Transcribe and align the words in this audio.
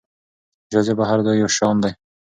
جاذبه 0.71 1.03
هر 1.09 1.19
ځای 1.25 1.35
يو 1.41 1.49
شان 1.57 1.75
نه 1.81 1.81
ده. 1.83 1.89